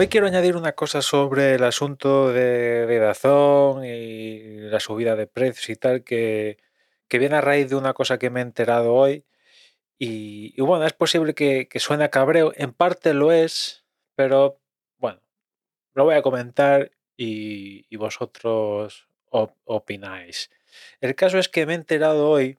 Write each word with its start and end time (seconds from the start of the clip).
Hoy 0.00 0.08
quiero 0.08 0.26
añadir 0.26 0.56
una 0.56 0.72
cosa 0.72 1.02
sobre 1.02 1.56
el 1.56 1.62
asunto 1.62 2.32
de, 2.32 2.86
de 2.86 2.98
Dazón 2.98 3.84
y 3.84 4.56
la 4.70 4.80
subida 4.80 5.14
de 5.14 5.26
precios 5.26 5.68
y 5.68 5.76
tal, 5.76 6.04
que, 6.04 6.56
que 7.06 7.18
viene 7.18 7.36
a 7.36 7.42
raíz 7.42 7.68
de 7.68 7.76
una 7.76 7.92
cosa 7.92 8.18
que 8.18 8.30
me 8.30 8.40
he 8.40 8.42
enterado 8.42 8.94
hoy. 8.94 9.26
Y, 9.98 10.58
bueno, 10.62 10.86
es 10.86 10.94
posible 10.94 11.34
que, 11.34 11.68
que 11.68 11.80
suene 11.80 12.08
cabreo, 12.08 12.54
en 12.56 12.72
parte 12.72 13.12
lo 13.12 13.30
es, 13.30 13.84
pero 14.14 14.58
bueno, 14.96 15.20
lo 15.92 16.04
voy 16.04 16.14
a 16.14 16.22
comentar 16.22 16.92
y, 17.14 17.94
vosotros 17.98 19.06
op- 19.28 19.58
opináis. 19.64 20.50
El 21.02 21.14
caso 21.14 21.38
es 21.38 21.50
que 21.50 21.66
me 21.66 21.74
he 21.74 21.76
enterado 21.76 22.30
hoy 22.30 22.58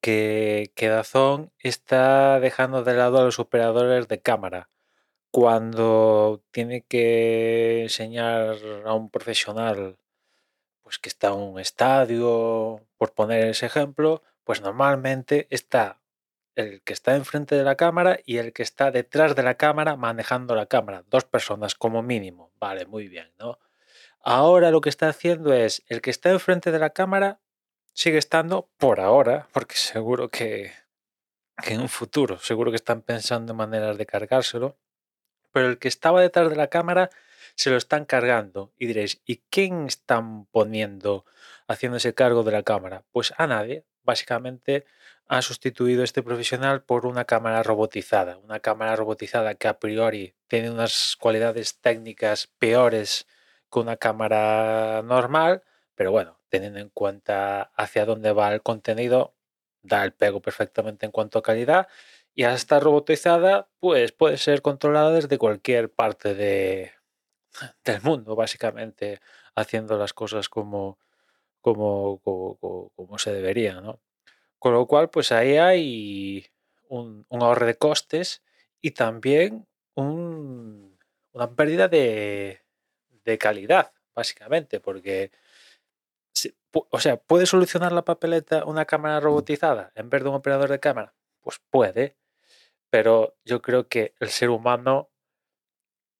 que, 0.00 0.72
que 0.74 0.88
Dazón 0.88 1.52
está 1.60 2.40
dejando 2.40 2.82
de 2.82 2.94
lado 2.94 3.20
a 3.20 3.24
los 3.24 3.38
operadores 3.38 4.08
de 4.08 4.20
cámara 4.20 4.71
cuando 5.32 6.44
tiene 6.52 6.82
que 6.82 7.82
enseñar 7.82 8.58
a 8.84 8.94
un 8.94 9.10
profesional 9.10 9.98
pues 10.82 10.98
que 10.98 11.08
está 11.08 11.28
en 11.28 11.40
un 11.40 11.58
estadio, 11.58 12.86
por 12.98 13.14
poner 13.14 13.48
ese 13.48 13.66
ejemplo, 13.66 14.22
pues 14.44 14.60
normalmente 14.60 15.46
está 15.50 16.00
el 16.54 16.82
que 16.82 16.92
está 16.92 17.16
enfrente 17.16 17.54
de 17.56 17.64
la 17.64 17.76
cámara 17.76 18.18
y 18.26 18.36
el 18.36 18.52
que 18.52 18.62
está 18.62 18.90
detrás 18.90 19.34
de 19.34 19.42
la 19.42 19.54
cámara 19.56 19.96
manejando 19.96 20.54
la 20.54 20.66
cámara. 20.66 21.02
Dos 21.08 21.24
personas 21.24 21.74
como 21.74 22.02
mínimo. 22.02 22.52
Vale, 22.60 22.84
muy 22.84 23.08
bien, 23.08 23.32
¿no? 23.38 23.58
Ahora 24.20 24.70
lo 24.70 24.82
que 24.82 24.90
está 24.90 25.08
haciendo 25.08 25.54
es 25.54 25.82
el 25.88 26.02
que 26.02 26.10
está 26.10 26.30
enfrente 26.30 26.70
de 26.72 26.78
la 26.78 26.90
cámara 26.90 27.40
sigue 27.94 28.18
estando 28.18 28.68
por 28.76 29.00
ahora, 29.00 29.48
porque 29.52 29.76
seguro 29.76 30.30
que, 30.30 30.72
que 31.64 31.74
en 31.74 31.80
un 31.80 31.88
futuro, 31.88 32.38
seguro 32.38 32.70
que 32.70 32.76
están 32.76 33.00
pensando 33.00 33.52
en 33.52 33.56
maneras 33.56 33.96
de 33.96 34.04
cargárselo, 34.06 34.76
pero 35.52 35.68
el 35.68 35.78
que 35.78 35.88
estaba 35.88 36.20
detrás 36.20 36.50
de 36.50 36.56
la 36.56 36.68
cámara 36.68 37.10
se 37.54 37.70
lo 37.70 37.76
están 37.76 38.04
cargando. 38.04 38.72
Y 38.78 38.86
diréis, 38.86 39.20
¿y 39.24 39.38
quién 39.50 39.86
están 39.86 40.46
poniendo 40.46 41.24
haciéndose 41.68 42.14
cargo 42.14 42.42
de 42.42 42.52
la 42.52 42.62
cámara? 42.62 43.04
Pues 43.12 43.32
a 43.36 43.46
nadie. 43.46 43.84
Básicamente 44.04 44.84
han 45.28 45.42
sustituido 45.42 46.02
este 46.02 46.22
profesional 46.22 46.82
por 46.82 47.06
una 47.06 47.24
cámara 47.24 47.62
robotizada. 47.62 48.38
Una 48.38 48.60
cámara 48.60 48.96
robotizada 48.96 49.54
que 49.54 49.68
a 49.68 49.78
priori 49.78 50.34
tiene 50.48 50.70
unas 50.70 51.16
cualidades 51.18 51.80
técnicas 51.80 52.48
peores 52.58 53.26
que 53.70 53.78
una 53.78 53.96
cámara 53.96 55.02
normal, 55.02 55.62
pero 55.94 56.10
bueno, 56.10 56.38
teniendo 56.48 56.80
en 56.80 56.90
cuenta 56.90 57.62
hacia 57.76 58.04
dónde 58.04 58.32
va 58.32 58.52
el 58.52 58.62
contenido, 58.62 59.34
da 59.82 60.04
el 60.04 60.12
pego 60.12 60.40
perfectamente 60.42 61.06
en 61.06 61.12
cuanto 61.12 61.38
a 61.38 61.42
calidad. 61.42 61.88
Y 62.34 62.44
al 62.44 62.54
estar 62.54 62.82
robotizada, 62.82 63.68
pues 63.78 64.12
puede 64.12 64.38
ser 64.38 64.62
controlada 64.62 65.10
desde 65.12 65.38
cualquier 65.38 65.90
parte 65.92 66.34
de, 66.34 66.92
del 67.84 68.02
mundo, 68.02 68.36
básicamente, 68.36 69.20
haciendo 69.54 69.98
las 69.98 70.12
cosas 70.14 70.48
como, 70.48 70.98
como, 71.60 72.20
como, 72.20 73.18
se 73.18 73.32
debería, 73.32 73.80
¿no? 73.80 74.00
Con 74.58 74.74
lo 74.74 74.86
cual, 74.86 75.10
pues 75.10 75.32
ahí 75.32 75.56
hay 75.58 76.46
un, 76.88 77.26
un 77.28 77.42
ahorro 77.42 77.66
de 77.66 77.76
costes 77.76 78.42
y 78.80 78.92
también 78.92 79.66
un- 79.94 80.98
una 81.32 81.54
pérdida 81.56 81.88
de, 81.88 82.62
de 83.24 83.38
calidad, 83.38 83.92
básicamente, 84.14 84.80
porque, 84.80 85.30
o 86.72 87.00
sea, 87.00 87.16
¿puede 87.16 87.46
solucionar 87.46 87.92
la 87.92 88.04
papeleta 88.04 88.64
una 88.64 88.84
cámara 88.84 89.20
robotizada 89.20 89.92
en 89.94 90.10
vez 90.10 90.22
de 90.22 90.28
un 90.28 90.34
operador 90.36 90.70
de 90.70 90.80
cámara? 90.80 91.14
Pues 91.40 91.60
puede, 91.70 92.16
pero 92.92 93.34
yo 93.46 93.62
creo 93.62 93.88
que 93.88 94.14
el 94.20 94.28
ser 94.28 94.50
humano 94.50 95.08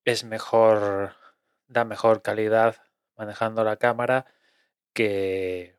es 0.05 0.25
mejor, 0.25 1.15
da 1.69 1.85
mejor 1.85 2.23
calidad 2.23 2.77
manejando 3.17 3.65
la 3.65 3.77
cámara 3.77 4.27
que, 4.95 5.79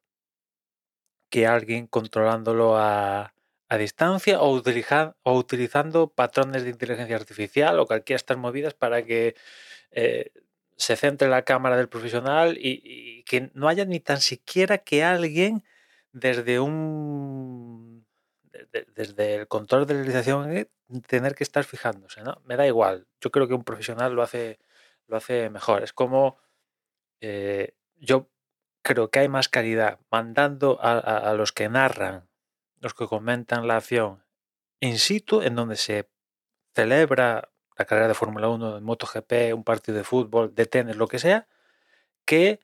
que 1.29 1.47
alguien 1.47 1.87
controlándolo 1.87 2.77
a, 2.77 3.33
a 3.69 3.77
distancia 3.77 4.39
o, 4.41 4.53
utiliza- 4.55 5.15
o 5.23 5.33
utilizando 5.37 6.07
patrones 6.09 6.63
de 6.63 6.69
inteligencia 6.69 7.15
artificial 7.15 7.79
o 7.79 7.87
cualquiera 7.87 8.17
de 8.17 8.21
estas 8.21 8.37
movidas 8.37 8.73
para 8.73 9.03
que 9.05 9.35
eh, 9.91 10.31
se 10.77 10.95
centre 10.95 11.29
la 11.29 11.43
cámara 11.43 11.77
del 11.77 11.89
profesional 11.89 12.57
y, 12.57 12.81
y 12.83 13.23
que 13.23 13.51
no 13.53 13.67
haya 13.69 13.85
ni 13.85 13.99
tan 13.99 14.21
siquiera 14.21 14.79
que 14.79 15.03
alguien 15.03 15.63
desde 16.13 16.59
un 16.59 17.82
de- 18.73 18.81
de- 18.81 18.87
desde 18.95 19.35
el 19.35 19.47
control 19.47 19.85
de 19.87 19.93
realización 19.95 20.51
eh, 20.57 20.69
tener 21.07 21.35
que 21.35 21.43
estar 21.43 21.63
fijándose, 21.63 22.21
¿no? 22.23 22.41
Me 22.45 22.57
da 22.57 22.67
igual. 22.67 23.07
Yo 23.21 23.31
creo 23.31 23.47
que 23.47 23.53
un 23.53 23.63
profesional 23.63 24.13
lo 24.13 24.21
hace, 24.23 24.59
lo 25.07 25.17
hace 25.17 25.49
mejor. 25.49 25.83
Es 25.83 25.93
como 25.93 26.37
eh, 27.21 27.75
yo 27.95 28.29
creo 28.83 29.09
que 29.09 29.19
hay 29.19 29.29
más 29.29 29.47
calidad 29.49 29.99
mandando 30.11 30.79
a, 30.81 30.97
a- 30.99 31.33
los 31.35 31.51
que 31.53 31.69
narran, 31.69 32.27
los 32.81 32.93
que 32.93 33.07
comentan 33.07 33.67
la 33.67 33.77
acción 33.77 34.23
in 34.81 34.99
situ, 34.99 35.41
en 35.41 35.55
donde 35.55 35.77
se 35.77 36.09
celebra 36.75 37.49
la 37.77 37.85
carrera 37.85 38.07
de 38.09 38.13
Fórmula 38.13 38.49
1, 38.49 38.75
de 38.75 38.81
MotoGP, 38.81 39.53
un 39.55 39.63
partido 39.63 39.97
de 39.97 40.03
fútbol, 40.03 40.53
de 40.55 40.65
tenis, 40.65 40.95
lo 40.97 41.07
que 41.07 41.19
sea, 41.19 41.47
que 42.25 42.59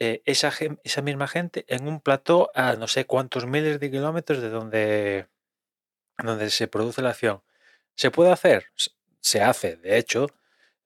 eh, 0.00 0.22
esa, 0.24 0.50
esa 0.84 1.02
misma 1.02 1.28
gente 1.28 1.64
en 1.68 1.86
un 1.88 2.00
plató 2.00 2.50
a 2.54 2.74
no 2.74 2.88
sé 2.88 3.06
cuántos 3.06 3.46
miles 3.46 3.80
de 3.80 3.90
kilómetros 3.90 4.40
de 4.42 4.48
donde, 4.50 5.28
donde 6.24 6.50
se 6.50 6.68
produce 6.68 7.02
la 7.02 7.10
acción. 7.10 7.42
¿Se 7.94 8.10
puede 8.10 8.30
hacer? 8.30 8.66
Se 9.20 9.42
hace, 9.42 9.76
de 9.76 9.98
hecho, 9.98 10.28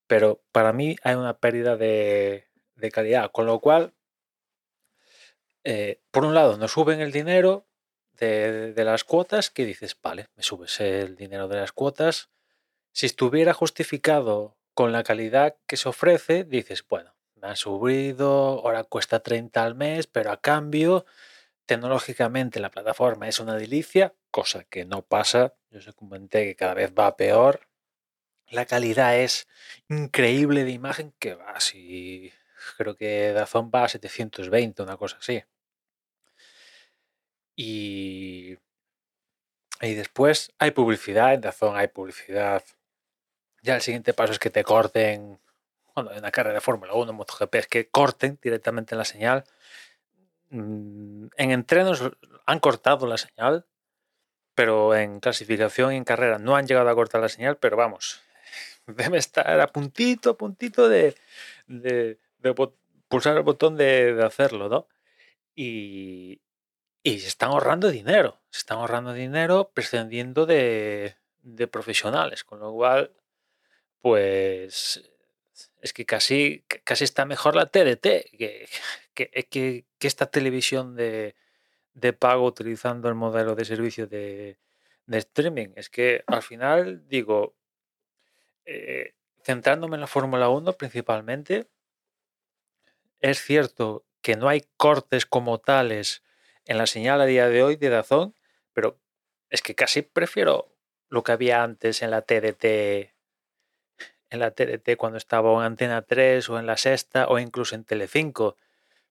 pero 0.06 0.42
para 0.52 0.72
mí 0.72 0.96
hay 1.02 1.14
una 1.14 1.38
pérdida 1.38 1.76
de, 1.76 2.48
de 2.76 2.90
calidad, 2.90 3.30
con 3.30 3.46
lo 3.46 3.60
cual, 3.60 3.94
eh, 5.64 6.00
por 6.10 6.24
un 6.24 6.34
lado, 6.34 6.56
nos 6.56 6.72
suben 6.72 7.00
el 7.00 7.12
dinero 7.12 7.66
de, 8.12 8.72
de 8.72 8.84
las 8.84 9.04
cuotas, 9.04 9.50
que 9.50 9.64
dices, 9.64 9.96
vale, 10.00 10.28
me 10.36 10.42
subes 10.42 10.80
el 10.80 11.16
dinero 11.16 11.48
de 11.48 11.56
las 11.56 11.72
cuotas. 11.72 12.30
Si 12.92 13.06
estuviera 13.06 13.54
justificado 13.54 14.56
con 14.74 14.92
la 14.92 15.02
calidad 15.02 15.56
que 15.66 15.76
se 15.76 15.88
ofrece, 15.88 16.44
dices, 16.44 16.84
bueno, 16.86 17.14
me 17.36 17.48
han 17.48 17.56
subido, 17.56 18.60
ahora 18.64 18.84
cuesta 18.84 19.20
30 19.20 19.64
al 19.64 19.74
mes, 19.74 20.06
pero 20.06 20.32
a 20.32 20.40
cambio, 20.40 21.06
tecnológicamente 21.66 22.60
la 22.60 22.70
plataforma 22.70 23.28
es 23.28 23.40
una 23.40 23.54
delicia, 23.56 24.14
cosa 24.34 24.64
que 24.64 24.84
no 24.84 25.00
pasa. 25.14 25.54
Yo 25.70 25.78
os 25.78 25.94
comenté 25.94 26.38
que 26.46 26.56
cada 26.56 26.74
vez 26.74 26.90
va 26.92 27.16
peor. 27.16 27.54
La 28.48 28.66
calidad 28.66 29.16
es 29.16 29.46
increíble 29.88 30.64
de 30.64 30.72
imagen 30.72 31.14
que 31.20 31.34
va 31.36 31.52
así. 31.52 32.32
Creo 32.76 32.96
que 32.96 33.32
Dazón 33.32 33.70
va 33.72 33.84
a 33.84 33.88
720, 33.88 34.82
una 34.82 34.96
cosa 34.96 35.18
así. 35.18 35.44
Y, 37.54 38.58
y 39.80 39.94
después 39.94 40.52
hay 40.58 40.72
publicidad, 40.72 41.34
en 41.34 41.42
Dazón 41.42 41.76
hay 41.76 41.86
publicidad. 41.86 42.64
Ya 43.62 43.76
el 43.76 43.82
siguiente 43.82 44.14
paso 44.14 44.32
es 44.32 44.40
que 44.40 44.50
te 44.50 44.64
corten, 44.64 45.38
bueno, 45.94 46.10
en 46.12 46.22
la 46.22 46.32
carrera 46.32 46.56
de 46.56 46.60
Fórmula 46.60 46.94
1, 46.94 47.12
MotoGP, 47.12 47.54
es 47.54 47.66
que 47.68 47.88
corten 47.88 48.38
directamente 48.42 48.96
la 48.96 49.04
señal. 49.04 49.44
Mm, 50.50 51.26
En 51.36 51.50
entrenos 51.52 52.02
han 52.46 52.58
cortado 52.58 53.06
la 53.06 53.18
señal, 53.18 53.64
pero 54.54 54.94
en 54.94 55.20
clasificación 55.20 55.92
y 55.92 55.96
en 55.96 56.04
carrera 56.04 56.38
no 56.38 56.56
han 56.56 56.66
llegado 56.66 56.88
a 56.88 56.94
cortar 56.94 57.20
la 57.20 57.28
señal, 57.28 57.56
pero 57.58 57.76
vamos, 57.76 58.20
debe 58.86 59.18
estar 59.18 59.60
a 59.60 59.66
puntito, 59.68 60.30
a 60.30 60.36
puntito 60.36 60.88
de, 60.88 61.14
de- 61.66 62.18
de 62.38 62.54
pulsar 63.08 63.36
el 63.36 63.42
botón 63.42 63.76
de, 63.76 64.14
de 64.14 64.24
hacerlo, 64.24 64.68
¿no? 64.68 64.86
Y, 65.56 66.40
y 67.02 67.20
se 67.20 67.28
están 67.28 67.50
ahorrando 67.50 67.90
dinero, 67.90 68.40
se 68.50 68.58
están 68.58 68.78
ahorrando 68.78 69.12
dinero 69.14 69.70
prescindiendo 69.74 70.46
de, 70.46 71.16
de 71.42 71.66
profesionales, 71.68 72.44
con 72.44 72.60
lo 72.60 72.72
cual, 72.72 73.12
pues 74.00 75.02
es 75.82 75.92
que 75.92 76.04
casi, 76.06 76.64
casi 76.84 77.04
está 77.04 77.24
mejor 77.26 77.54
la 77.56 77.66
TDT 77.66 78.02
que, 78.36 78.68
que, 79.14 79.28
que- 79.50 79.84
que 79.98 80.06
esta 80.08 80.26
televisión 80.26 80.96
de, 80.96 81.34
de 81.94 82.12
pago 82.12 82.44
utilizando 82.44 83.08
el 83.08 83.14
modelo 83.14 83.54
de 83.54 83.64
servicio 83.64 84.06
de, 84.06 84.58
streaming. 85.08 85.68
Es 85.76 85.88
que 85.90 86.24
al 86.26 86.42
final 86.42 87.08
digo, 87.08 87.54
eh, 88.64 89.14
centrándome 89.42 89.96
en 89.96 90.00
la 90.02 90.06
Fórmula 90.06 90.48
1 90.48 90.72
principalmente, 90.74 91.68
es 93.20 93.40
cierto 93.40 94.04
que 94.20 94.36
no 94.36 94.48
hay 94.48 94.62
cortes 94.76 95.26
como 95.26 95.58
tales 95.58 96.22
en 96.66 96.78
la 96.78 96.86
señal 96.86 97.20
a 97.20 97.26
día 97.26 97.48
de 97.48 97.62
hoy 97.62 97.76
de 97.76 97.90
Dazón, 97.90 98.34
pero 98.72 98.98
es 99.50 99.62
que 99.62 99.74
casi 99.74 100.02
prefiero 100.02 100.74
lo 101.08 101.22
que 101.22 101.32
había 101.32 101.62
antes 101.62 102.02
en 102.02 102.10
la 102.10 102.22
TDT, 102.22 102.64
en 104.30 104.40
la 104.40 104.50
TDT 104.50 104.96
cuando 104.96 105.18
estaba 105.18 105.52
en 105.54 105.62
Antena 105.62 106.02
3 106.02 106.48
o 106.50 106.58
en 106.58 106.66
la 106.66 106.76
Sexta 106.76 107.28
o 107.28 107.38
incluso 107.38 107.74
en 107.74 107.84
Telecinco, 107.84 108.56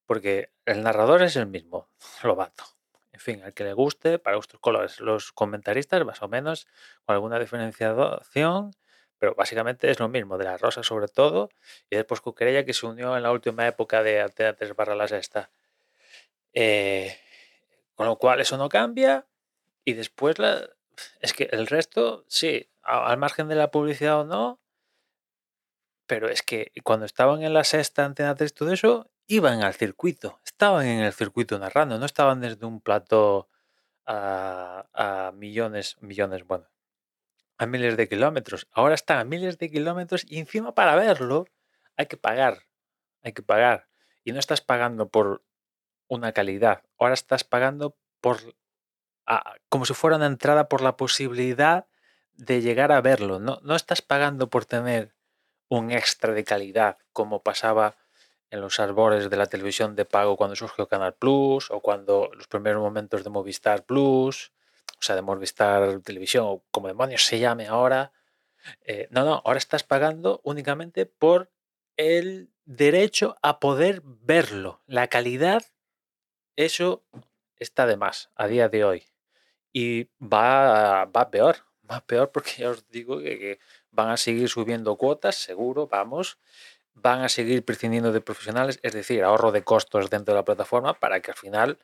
porque 0.06 0.50
el 0.66 0.84
narrador 0.84 1.24
es 1.24 1.36
el 1.36 1.48
mismo, 1.48 1.83
Lobato. 2.24 2.64
En 3.12 3.20
fin, 3.20 3.44
al 3.44 3.54
que 3.54 3.64
le 3.64 3.74
guste, 3.74 4.20
para 4.20 4.36
gustos 4.38 4.60
colores. 4.60 5.00
Los 5.00 5.32
comentaristas, 5.32 6.04
más 6.04 6.22
o 6.22 6.28
menos, 6.28 6.68
con 7.06 7.14
alguna 7.14 7.40
diferenciación, 7.40 8.72
pero 9.20 9.36
básicamente 9.36 9.90
es 9.90 10.00
lo 10.00 10.10
mismo, 10.10 10.38
de 10.38 10.46
la 10.46 10.58
Rosa 10.58 10.84
sobre 10.84 11.08
todo, 11.08 11.50
y 11.90 11.96
después 11.96 12.22
Cuquerella 12.22 12.66
que 12.66 12.74
se 12.74 12.86
unió 12.86 13.16
en 13.16 13.24
la 13.24 13.32
última 13.32 13.68
época 13.68 14.04
de 14.04 14.22
Antena 14.22 14.54
3 14.54 14.76
barra 14.76 14.96
la 14.96 15.08
sexta. 15.08 15.52
Eh, 16.54 17.18
con 17.96 18.08
lo 18.08 18.18
cual 18.18 18.42
eso 18.42 18.58
no 18.58 18.70
cambia 18.70 19.26
y 19.86 19.94
después 19.94 20.36
es 21.22 21.34
que 21.34 21.46
el 21.52 21.68
resto, 21.68 22.26
sí, 22.28 22.70
al 22.82 23.18
margen 23.18 23.48
de 23.48 23.56
la 23.56 23.72
publicidad 23.72 24.20
o 24.20 24.26
no, 24.26 24.60
pero 26.06 26.28
es 26.30 26.42
que 26.42 26.72
cuando 26.84 27.06
estaban 27.06 27.44
en 27.44 27.54
la 27.54 27.64
sexta 27.64 28.06
Antena 28.06 28.36
3 28.36 28.54
todo 28.54 28.74
eso, 28.74 29.10
iban 29.28 29.64
al 29.64 29.74
circuito, 29.74 30.42
estaban 30.54 30.86
en 30.86 31.00
el 31.02 31.14
circuito 31.14 31.60
narrando, 31.60 32.00
no 32.00 32.06
estaban 32.06 32.40
desde 32.42 32.66
un 32.66 32.80
plato 32.80 33.50
a, 34.06 34.88
a 34.94 35.32
millones, 35.34 35.98
millones, 36.02 36.46
bueno, 36.46 36.68
a 37.58 37.66
miles 37.66 37.98
de 37.98 38.08
kilómetros. 38.08 38.68
Ahora 38.72 38.96
están 38.96 39.20
a 39.20 39.24
miles 39.24 39.58
de 39.58 39.70
kilómetros 39.70 40.26
y 40.28 40.40
encima 40.40 40.74
para 40.76 40.96
verlo 40.96 41.46
hay 41.98 42.06
que 42.06 42.18
pagar, 42.18 42.64
hay 43.24 43.34
que 43.34 43.44
pagar. 43.44 43.88
Y 44.24 44.32
no 44.32 44.40
estás 44.40 44.62
pagando 44.62 45.10
por 45.10 45.44
una 46.08 46.32
calidad, 46.32 46.84
ahora 46.98 47.14
estás 47.14 47.44
pagando 47.44 47.98
por 48.22 48.56
como 49.70 49.86
si 49.86 49.94
fuera 49.94 50.18
una 50.18 50.26
entrada 50.26 50.68
por 50.68 50.82
la 50.82 50.98
posibilidad 50.98 51.88
de 52.34 52.62
llegar 52.62 52.92
a 52.92 53.02
verlo. 53.02 53.40
No, 53.40 53.60
no 53.64 53.76
estás 53.76 54.02
pagando 54.02 54.50
por 54.50 54.66
tener 54.66 55.16
un 55.70 55.92
extra 55.92 56.34
de 56.34 56.44
calidad 56.44 56.98
como 57.14 57.42
pasaba 57.42 57.96
en 58.54 58.62
los 58.62 58.80
arbores 58.80 59.32
de 59.32 59.36
la 59.36 59.48
televisión 59.48 59.96
de 59.96 60.06
pago 60.06 60.38
cuando 60.38 60.56
surgió 60.56 60.88
Canal 60.88 61.16
Plus 61.16 61.72
o 61.72 61.80
cuando 61.82 62.30
los 62.36 62.48
primeros 62.48 62.84
momentos 62.84 63.24
de 63.24 63.32
Movistar 63.32 63.84
Plus, 63.84 64.54
o 64.92 65.02
sea, 65.02 65.16
de 65.16 65.24
Movistar 65.24 66.02
Televisión 66.02 66.46
o 66.48 66.64
como 66.70 66.88
demonios 66.88 67.26
se 67.26 67.40
llame 67.40 67.66
ahora. 67.66 68.14
Eh, 68.82 69.08
no, 69.10 69.26
no, 69.26 69.42
ahora 69.44 69.58
estás 69.58 69.84
pagando 69.84 70.40
únicamente 70.44 71.08
por 71.08 71.52
el 71.98 72.52
derecho 72.66 73.38
a 73.42 73.60
poder 73.60 74.04
verlo. 74.06 74.84
La 74.86 75.08
calidad, 75.08 75.64
eso 76.56 77.04
está 77.58 77.88
de 77.88 77.98
más 77.98 78.30
a 78.36 78.46
día 78.46 78.70
de 78.70 78.86
hoy. 78.86 79.04
Y 79.72 80.10
va, 80.22 81.06
va 81.06 81.32
peor, 81.32 81.56
va 81.90 82.06
peor 82.06 82.32
porque 82.32 82.52
ya 82.60 82.70
os 82.70 82.88
digo 82.90 83.18
que, 83.18 83.58
van 83.94 84.10
a 84.10 84.18
seguir 84.18 84.50
subiendo 84.50 84.98
cuotas, 84.98 85.36
seguro, 85.36 85.88
vamos. 85.88 86.40
Van 86.96 87.22
a 87.22 87.30
seguir 87.30 87.66
prescindiendo 87.66 88.12
de 88.12 88.22
profesionales, 88.22 88.80
es 88.84 88.94
decir, 88.94 89.24
ahorro 89.24 89.52
de 89.52 89.64
costos 89.64 90.10
dentro 90.10 90.34
de 90.34 90.40
la 90.40 90.46
plataforma 90.46 90.94
para 90.94 91.20
que 91.22 91.32
al 91.32 91.38
final 91.38 91.80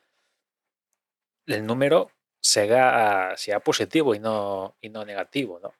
el 1.46 1.66
número 1.66 2.10
sea, 2.40 3.34
sea 3.36 3.60
positivo 3.60 4.14
y 4.14 4.18
no, 4.20 4.76
y 4.80 4.88
no 4.88 5.04
negativo, 5.04 5.58
¿no? 5.60 5.74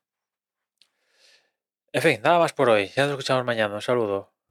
En 1.93 2.03
fin, 2.03 2.21
nada 2.23 2.39
más 2.39 2.53
por 2.53 2.69
hoy. 2.71 2.89
Ya 2.97 3.05
nos 3.05 3.13
escuchamos 3.13 3.45
mañana. 3.45 3.75
Un 3.75 3.83
saludo. 3.83 4.33